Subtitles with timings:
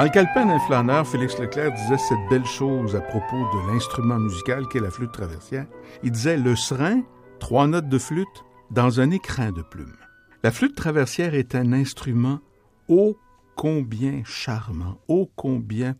[0.00, 4.18] Dans le calepin d'un flâneur, Félix Leclerc disait cette belle chose à propos de l'instrument
[4.18, 5.66] musical qu'est la flûte traversière.
[6.02, 7.02] Il disait le serin,
[7.38, 9.98] trois notes de flûte, dans un écrin de plumes.
[10.42, 12.40] La flûte traversière est un instrument
[12.88, 13.18] ô
[13.56, 15.96] combien charmant, ô combien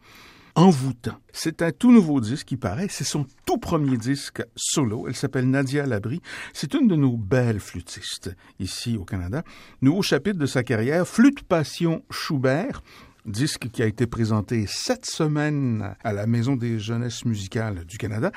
[0.55, 1.19] envoûtant.
[1.33, 5.09] C'est un tout nouveau disque qui paraît, c'est son tout premier disque solo.
[5.09, 6.23] Elle s'appelle Nadia Labrie.
[6.55, 9.43] C'est une de nos belles flûtistes ici au Canada.
[9.83, 12.83] Nouveau chapitre de sa carrière, Flûte Passion Schubert,
[13.27, 18.33] disque qui a été présenté cette semaine à la Maison des Jeunesses musicales du Canada.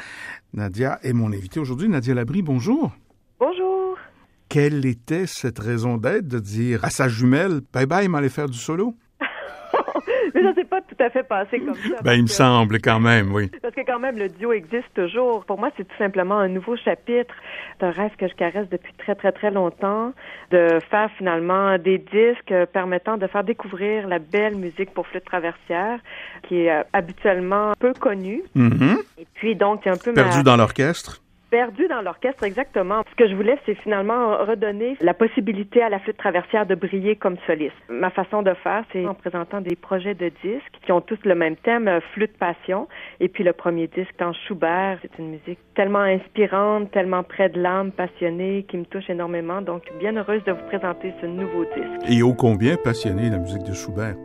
[0.53, 1.89] Nadia est mon invitée aujourd'hui.
[1.89, 2.91] Nadia Labrie, bonjour.
[3.39, 3.97] Bonjour.
[4.49, 8.57] Quelle était cette raison d'être de dire à sa jumelle, bye bye, m'allez faire du
[8.57, 8.95] solo?
[10.33, 12.01] Mais ça s'est pas tout à fait passé comme ça.
[12.03, 13.49] Ben, il me semble quand même, oui.
[13.61, 15.45] Parce que quand même, le duo existe toujours.
[15.45, 17.33] Pour moi, c'est tout simplement un nouveau chapitre
[17.79, 20.13] d'un rêve que je caresse depuis très, très, très longtemps,
[20.51, 25.99] de faire finalement des disques permettant de faire découvrir la belle musique pour flûte traversière,
[26.47, 28.43] qui est euh, habituellement peu connue.
[28.55, 28.97] Mhm.
[29.17, 30.43] Et puis, donc, c'est un peu Perdu ma...
[30.43, 31.22] dans l'orchestre.
[31.53, 33.03] Perdu dans l'orchestre, exactement.
[33.11, 37.15] Ce que je voulais, c'est finalement redonner la possibilité à la flûte traversière de briller
[37.15, 37.75] comme soliste.
[37.89, 41.35] Ma façon de faire, c'est en présentant des projets de disques qui ont tous le
[41.35, 42.87] même thème, euh, flûte passion.
[43.19, 47.61] Et puis le premier disque, en Schubert, c'est une musique tellement inspirante, tellement près de
[47.61, 49.61] l'âme, passionnée, qui me touche énormément.
[49.61, 52.09] Donc, bien heureuse de vous présenter ce nouveau disque.
[52.09, 54.15] Et ô combien passionné la musique de Schubert.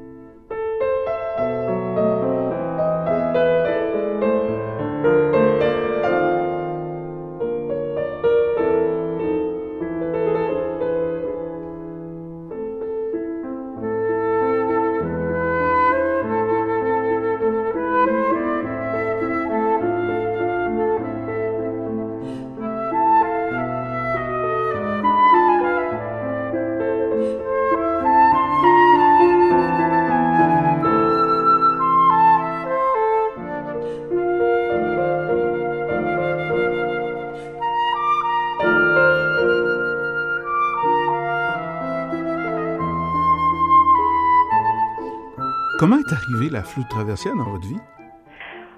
[45.78, 47.78] Comment est arrivée la flûte traversière dans votre vie?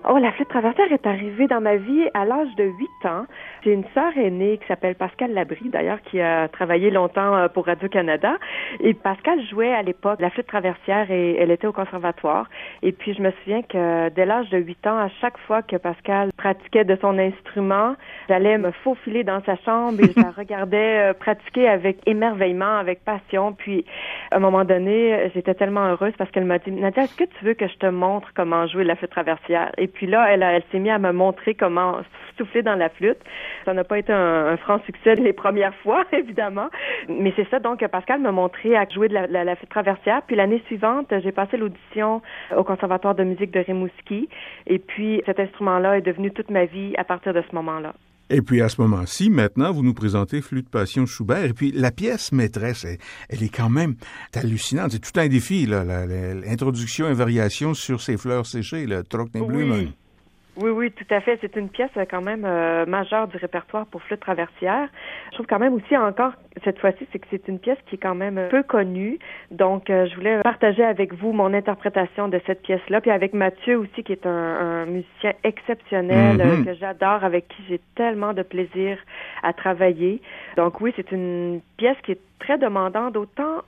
[0.07, 3.25] Oh, la flûte traversière est arrivée dans ma vie à l'âge de 8 ans.
[3.63, 7.67] J'ai une sœur aînée qui s'appelle Pascal Labrie, d'ailleurs, qui a travaillé longtemps euh, pour
[7.67, 8.39] Radio-Canada.
[8.81, 12.49] Et Pascal jouait à l'époque la flûte traversière et elle était au conservatoire.
[12.83, 15.77] Et puis, je me souviens que dès l'âge de 8 ans, à chaque fois que
[15.77, 17.97] Pascal pratiquait de son instrument,
[18.31, 23.05] j'allais me faufiler dans sa chambre et je la regardais euh, pratiquer avec émerveillement, avec
[23.05, 23.53] passion.
[23.53, 23.85] Puis,
[24.31, 27.45] à un moment donné, j'étais tellement heureuse parce qu'elle m'a dit, Nadia, est-ce que tu
[27.45, 29.71] veux que je te montre comment jouer la flûte traversière?
[29.77, 31.99] Et puis là, elle, a- elle s'est mise à me montrer comment
[32.39, 33.19] souffler dans la flûte.
[33.65, 36.69] Ça n'a pas été un, un franc succès les premières fois, évidemment.
[37.09, 40.23] Mais c'est ça, donc, Pascal m'a montré à jouer de la, la, traversière.
[40.27, 42.23] Puis l'année suivante, j'ai passé l'audition
[42.57, 44.29] au Conservatoire de musique de Rimouski.
[44.67, 47.93] Et puis, cet instrument-là est devenu toute ma vie à partir de ce moment-là.
[48.33, 51.45] Et puis à ce moment-ci, maintenant, vous nous présentez Flûte Passion Schubert.
[51.45, 53.97] Et puis la pièce maîtresse, elle, elle est quand même
[54.33, 54.93] hallucinante.
[54.93, 59.79] C'est tout un défi, là, l'introduction et variation sur ces fleurs séchées, le Trockneblumen.
[59.81, 59.93] Oui.
[60.61, 61.39] Oui, oui, tout à fait.
[61.41, 64.89] C'est une pièce euh, quand même euh, majeure du répertoire pour flûte traversière.
[65.31, 66.33] Je trouve quand même aussi encore
[66.65, 69.19] cette fois-ci, c'est que c'est une pièce qui est quand même peu connue.
[69.51, 73.79] Donc, euh, je voulais partager avec vous mon interprétation de cette pièce-là, puis avec Mathieu
[73.79, 76.41] aussi, qui est un, un musicien exceptionnel Mhm.
[76.41, 78.99] euh, que j'adore, avec qui j'ai tellement de plaisir
[79.43, 80.21] à travailler.
[80.57, 83.63] Donc, oui, c'est une pièce qui est très demandante, autant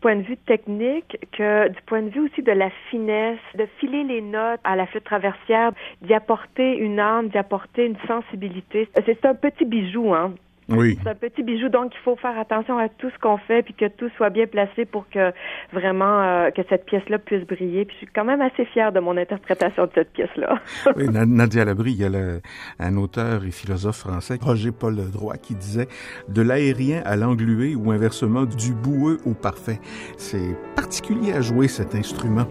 [0.00, 4.04] point de vue technique que du point de vue aussi de la finesse, de filer
[4.04, 8.88] les notes à la flûte traversière, d'y apporter une âme, d'y apporter une sensibilité.
[9.04, 10.34] C'est un petit bijou, hein.
[10.70, 10.98] Oui.
[11.02, 13.74] C'est un petit bijou, donc il faut faire attention à tout ce qu'on fait, puis
[13.74, 15.32] que tout soit bien placé pour que
[15.72, 17.84] vraiment euh, que cette pièce-là puisse briller.
[17.84, 20.54] Puis je suis quand même assez fière de mon interprétation de cette pièce-là.
[20.96, 22.40] Oui, Na- Nadia Labrie, il y a le-
[22.78, 25.88] un auteur et philosophe français, Roger Paul Droit, qui disait
[26.28, 29.78] de l'aérien à l'englué ou inversement du boueux au parfait.
[30.16, 32.46] C'est particulier à jouer cet instrument.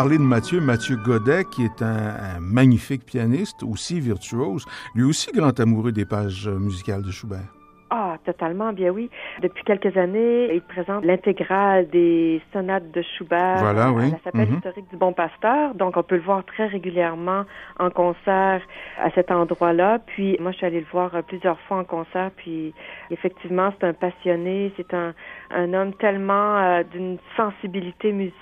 [0.00, 4.64] Parlé de Mathieu, Mathieu Godet, qui est un, un magnifique pianiste, aussi virtuose,
[4.94, 7.52] lui aussi grand amoureux des pages musicales de Schubert.
[7.92, 9.10] Ah, totalement, bien oui.
[9.42, 14.04] Depuis quelques années, il présente l'intégrale des sonates de Schubert voilà, oui.
[14.04, 14.56] à la chapelle Mhm.
[14.58, 15.74] historique du Bon Pasteur.
[15.74, 17.42] Donc, on peut le voir très régulièrement
[17.80, 18.62] en concert
[19.02, 19.98] à cet endroit-là.
[20.06, 22.30] Puis, moi, je suis allée le voir euh, plusieurs fois en concert.
[22.36, 22.72] Puis,
[23.10, 24.72] effectivement, c'est un passionné.
[24.76, 25.12] C'est un,
[25.50, 28.36] un homme tellement euh, d'une sensibilité musicale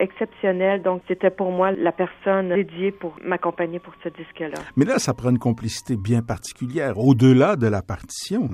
[0.00, 0.82] exceptionnelle.
[0.82, 4.62] Donc, c'était pour moi la personne dédiée pour m'accompagner pour ce disque-là.
[4.76, 8.48] Mais là, ça prend une complicité bien particulière, au-delà de la partition.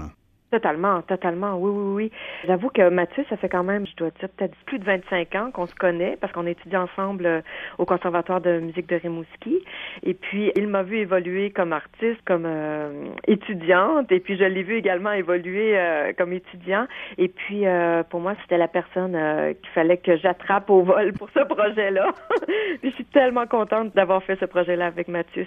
[0.53, 2.13] Totalement, totalement, oui, oui, oui.
[2.47, 5.51] J'avoue que Mathieu, ça fait quand même, je dois dire, peut-être plus de 25 ans
[5.51, 7.41] qu'on se connaît parce qu'on étudie ensemble euh,
[7.79, 9.59] au Conservatoire de musique de Rimouski.
[10.05, 14.13] Et puis, il m'a vu évoluer comme artiste, comme euh, étudiante.
[14.13, 16.87] Et puis, je l'ai vu également évoluer euh, comme étudiant.
[17.19, 21.13] Et puis, euh, pour moi, c'était la personne euh, qu'il fallait que j'attrape au vol
[21.13, 22.13] pour ce projet-là.
[22.85, 25.47] je suis tellement contente d'avoir fait ce projet-là avec Mathieu.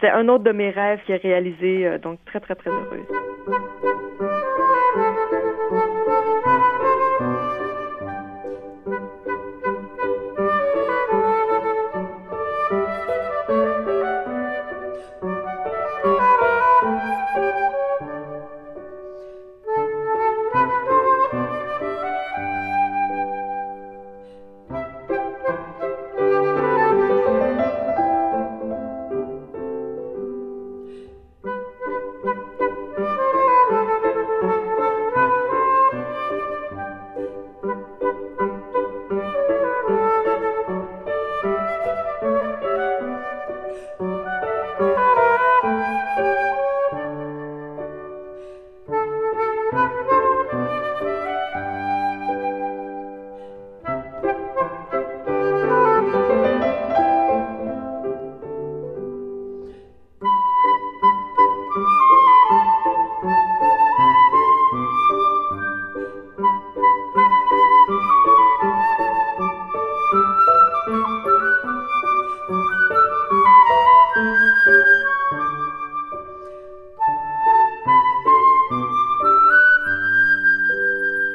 [0.00, 3.99] C'est un autre de mes rêves qui est réalisé, euh, donc très, très, très heureuse.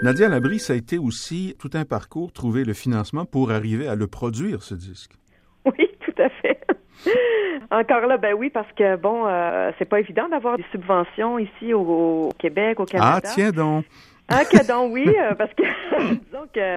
[0.06, 3.96] Nadia Labrie, ça a été aussi tout un parcours, trouver le financement pour arriver à
[3.96, 5.14] le produire, ce disque.
[5.66, 6.62] Oui, tout à fait.
[7.72, 11.74] Encore là, ben oui, parce que bon, euh, c'est pas évident d'avoir des subventions ici
[11.74, 13.14] au, au Québec, au Canada.
[13.16, 13.86] Ah, tiens donc.
[14.28, 15.64] Ah, que donc oui, euh, parce que
[16.00, 16.76] disons que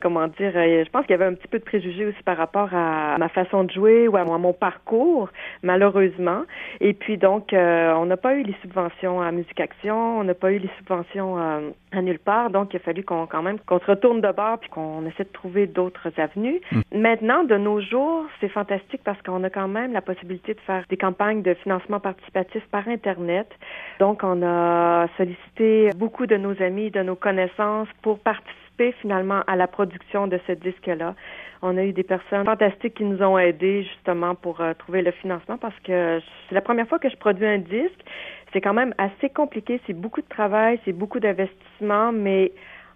[0.00, 2.36] comment dire, euh, je pense qu'il y avait un petit peu de préjugés aussi par
[2.36, 5.28] rapport à ma façon de jouer ou à mon, parcours,
[5.62, 6.42] malheureusement.
[6.80, 10.34] Et puis donc, euh, on n'a pas eu les subventions à Musique Action, on n'a
[10.34, 12.50] pas eu les subventions euh, à nulle part.
[12.50, 15.24] Donc, il a fallu qu'on quand même qu'on se retourne de bord puis qu'on essaie
[15.24, 16.60] de trouver d'autres avenues.
[16.92, 20.84] Maintenant, de nos jours, c'est fantastique parce qu'on a quand même la possibilité de faire
[20.88, 23.48] des campagnes de financement participatif par Internet.
[23.98, 28.69] Donc, on a sollicité beaucoup de nos amis, de nos connaissances pour participer
[29.00, 31.14] finalement à la production de ce disque-là.
[31.62, 35.10] On a eu des personnes fantastiques qui nous ont aidés justement pour euh, trouver le
[35.10, 38.00] financement parce que c'est la première fois que je produis un disque.
[38.52, 42.52] C'est quand même assez compliqué, c'est beaucoup de travail, c'est beaucoup d'investissement, mais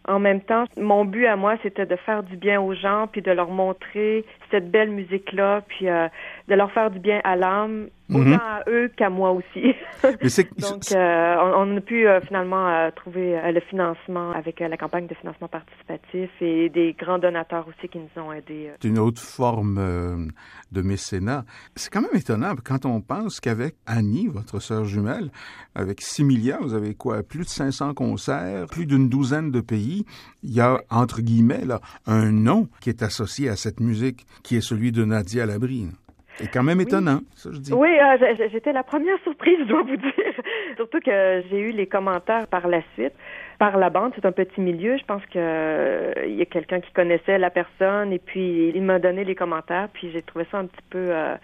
[0.07, 3.23] en même temps, mon but à moi, c'était de faire du bien aux gens, puis
[3.23, 6.09] de leur montrer cette belle musique-là, puis euh,
[6.49, 8.33] de leur faire du bien à l'âme, Mhm.
[8.35, 9.75] autant à eux qu'à moi aussi.
[10.59, 14.77] Donc, euh, on, on a pu euh, finalement euh, trouver euh, le financement avec la
[14.77, 18.71] campagne de financement participatif et des grands donateurs aussi qui nous ont aidés.
[18.83, 20.31] c'est une autre forme
[20.71, 21.45] de mécénat.
[21.77, 25.31] C'est quand même étonnant quand on pense qu'avec Annie, votre sœur jumelle,
[25.75, 30.05] avec 6 milliards, vous avez quoi, plus de 500 concerts, plus d'une douzaine de pays.
[30.43, 34.57] Il y a, entre guillemets, là, un nom qui est associé à cette musique, qui
[34.57, 35.89] est celui de Nadia Labrie.
[36.37, 37.73] C'est quand même étonnant, ça je dis.
[37.73, 40.13] Oui, euh, j'étais la première surprise, je dois vous dire.
[40.77, 43.13] Surtout que j'ai eu les commentaires par la suite.
[43.59, 44.97] Par la bande, c'est un petit milieu.
[44.97, 48.83] Je pense que euh, il y a quelqu'un qui connaissait la personne et puis il
[48.83, 49.89] m'a donné les commentaires.
[49.93, 51.37] Puis j'ai trouvé ça un petit peu, euh,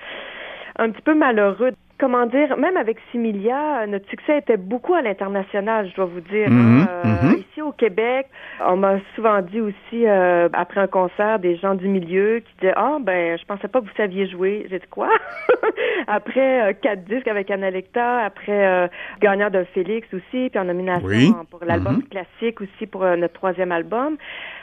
[0.76, 1.70] un petit peu malheureux.
[2.00, 6.48] Comment dire, même avec Similia, notre succès était beaucoup à l'international, je dois vous dire.
[6.48, 6.88] Mhm, hein.
[7.04, 7.38] Euh, mhm.
[7.40, 8.26] Ici au Québec,
[8.66, 12.72] on m'a souvent dit aussi euh, après un concert des gens du milieu qui disaient
[12.74, 14.66] ah ben je pensais pas que vous saviez jouer.
[14.70, 15.10] J'ai dit quoi?
[16.06, 18.88] Après euh, quatre disques avec Analecta, après euh,
[19.20, 21.32] gagnant d'un Félix aussi, puis en nomination Oui.
[21.50, 22.04] pour l'album Mhm.
[22.04, 24.16] classique aussi pour notre troisième album.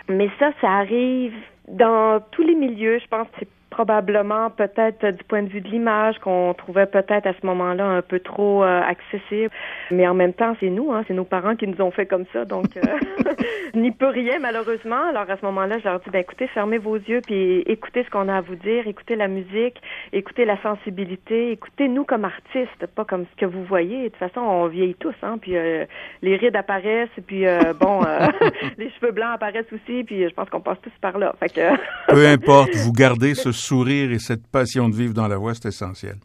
[0.09, 1.33] Mais ça, ça arrive
[1.67, 2.97] dans tous les milieux.
[2.99, 7.27] Je pense que c'est probablement peut-être du point de vue de l'image qu'on trouvait peut-être
[7.27, 9.51] à ce moment-là un peu trop euh, accessible.
[9.91, 12.25] Mais en même temps, c'est nous, hein, c'est nos parents qui nous ont fait comme
[12.33, 13.33] ça, donc euh,
[13.75, 15.09] n'y peut rien malheureusement.
[15.09, 18.09] Alors à ce moment-là, je leur dis ben écoutez, fermez vos yeux puis écoutez ce
[18.09, 19.79] qu'on a à vous dire, écoutez la musique,
[20.11, 24.05] écoutez la sensibilité, écoutez nous comme artistes, pas comme ce que vous voyez.
[24.05, 25.85] De toute façon, on vieillit tous, hein, puis euh,
[26.23, 27.45] les rides apparaissent, puis
[27.79, 28.01] bon,
[28.79, 31.35] les cheveux blancs apparaissent aussi, puis je pense qu'on passe tous par là.
[31.39, 31.61] Fait que
[32.07, 35.67] Peu importe, vous gardez ce sourire et cette passion de vivre dans la voix, c'est
[35.67, 36.17] essentiel.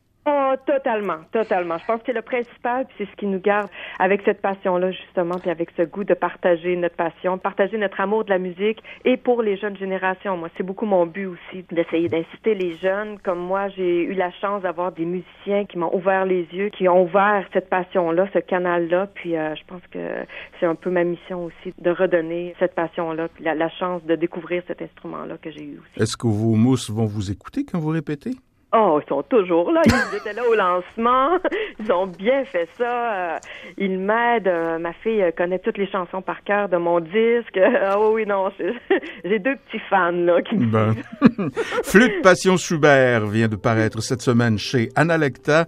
[0.52, 1.78] Oh, totalement, totalement.
[1.78, 3.68] Je pense que le principal, c'est ce qui nous garde
[3.98, 8.24] avec cette passion-là, justement, puis avec ce goût de partager notre passion, partager notre amour
[8.24, 10.36] de la musique et pour les jeunes générations.
[10.36, 13.18] Moi, c'est beaucoup mon but aussi, d'essayer d'inciter les jeunes.
[13.20, 16.88] Comme moi, j'ai eu la chance d'avoir des musiciens qui m'ont ouvert les yeux, qui
[16.88, 19.08] ont ouvert cette passion-là, ce canal-là.
[19.14, 19.98] Puis, euh, je pense que
[20.60, 24.16] c'est un peu ma mission aussi de redonner cette passion-là, puis la, la chance de
[24.16, 26.02] découvrir cet instrument-là que j'ai eu aussi.
[26.02, 28.32] Est-ce que vos mousses vont vous écouter quand vous répétez?
[28.74, 29.82] Oh, ils sont toujours là.
[29.84, 31.38] Ils étaient là au lancement.
[31.78, 33.34] Ils ont bien fait ça.
[33.34, 33.38] Euh,
[33.76, 34.48] ils m'aident.
[34.48, 37.60] Euh, ma fille connaît toutes les chansons par cœur de mon disque.
[37.84, 38.50] Ah oui, non,
[39.24, 40.94] j'ai deux petits fans là qui me Ben.
[41.82, 45.66] Flûte Passion Schubert vient de paraître cette semaine chez Analecta.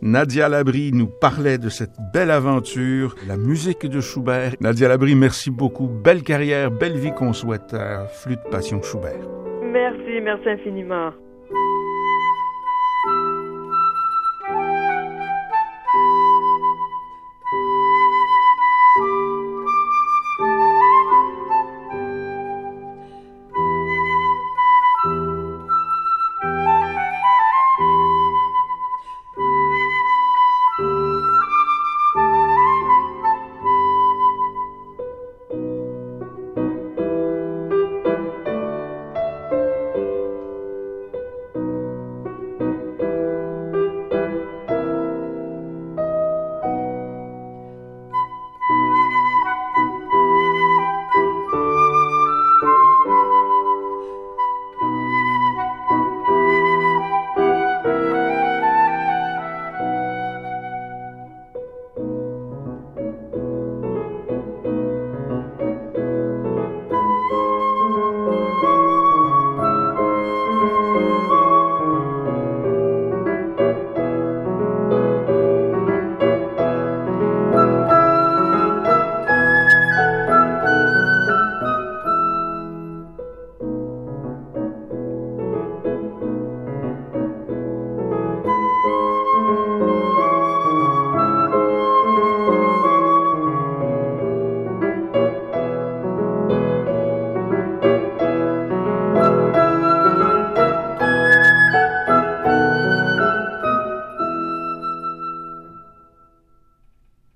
[0.00, 4.54] Nadia Labrie nous parlait de cette belle aventure, la musique de Schubert.
[4.60, 5.86] Nadia Labrie, merci beaucoup.
[5.86, 9.20] Belle carrière, belle vie qu'on souhaite à Flûte Passion Schubert.
[9.62, 11.12] Merci, merci infiniment.